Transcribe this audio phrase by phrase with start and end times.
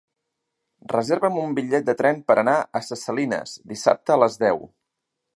[0.93, 4.65] Reserva'm un bitllet de tren per anar a Ses Salines dissabte a les deu.